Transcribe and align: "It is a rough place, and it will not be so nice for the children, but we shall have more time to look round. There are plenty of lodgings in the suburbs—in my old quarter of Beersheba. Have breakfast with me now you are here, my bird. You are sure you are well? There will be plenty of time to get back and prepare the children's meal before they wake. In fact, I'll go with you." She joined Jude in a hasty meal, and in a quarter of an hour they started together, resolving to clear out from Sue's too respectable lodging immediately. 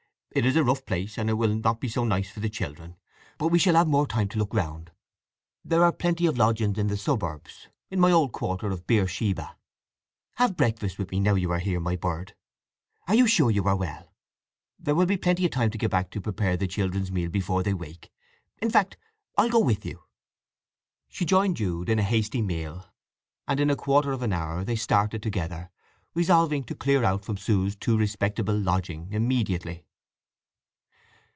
"It 0.33 0.45
is 0.45 0.55
a 0.55 0.63
rough 0.63 0.85
place, 0.85 1.17
and 1.17 1.29
it 1.29 1.33
will 1.33 1.53
not 1.55 1.81
be 1.81 1.89
so 1.89 2.05
nice 2.05 2.29
for 2.31 2.39
the 2.39 2.47
children, 2.49 2.95
but 3.37 3.49
we 3.49 3.59
shall 3.59 3.75
have 3.75 3.89
more 3.89 4.07
time 4.07 4.29
to 4.29 4.37
look 4.39 4.53
round. 4.53 4.89
There 5.65 5.83
are 5.83 5.91
plenty 5.91 6.25
of 6.25 6.37
lodgings 6.37 6.77
in 6.77 6.87
the 6.87 6.95
suburbs—in 6.95 7.99
my 7.99 8.11
old 8.11 8.31
quarter 8.31 8.67
of 8.67 8.87
Beersheba. 8.87 9.57
Have 10.35 10.55
breakfast 10.55 10.97
with 10.97 11.11
me 11.11 11.19
now 11.19 11.35
you 11.35 11.51
are 11.51 11.59
here, 11.59 11.81
my 11.81 11.97
bird. 11.97 12.33
You 13.09 13.25
are 13.25 13.27
sure 13.27 13.51
you 13.51 13.65
are 13.65 13.75
well? 13.75 14.13
There 14.79 14.95
will 14.95 15.05
be 15.05 15.17
plenty 15.17 15.43
of 15.43 15.51
time 15.51 15.69
to 15.69 15.77
get 15.77 15.91
back 15.91 16.15
and 16.15 16.23
prepare 16.23 16.55
the 16.55 16.65
children's 16.65 17.11
meal 17.11 17.29
before 17.29 17.61
they 17.61 17.73
wake. 17.73 18.09
In 18.61 18.71
fact, 18.71 18.95
I'll 19.37 19.49
go 19.49 19.59
with 19.59 19.85
you." 19.85 20.01
She 21.09 21.25
joined 21.25 21.57
Jude 21.57 21.89
in 21.89 21.99
a 21.99 22.03
hasty 22.03 22.41
meal, 22.41 22.85
and 23.49 23.59
in 23.59 23.69
a 23.69 23.75
quarter 23.75 24.13
of 24.13 24.21
an 24.23 24.31
hour 24.31 24.63
they 24.63 24.77
started 24.77 25.21
together, 25.21 25.71
resolving 26.13 26.63
to 26.67 26.73
clear 26.73 27.03
out 27.03 27.25
from 27.25 27.35
Sue's 27.35 27.75
too 27.75 27.97
respectable 27.97 28.57
lodging 28.57 29.11
immediately. 29.11 29.83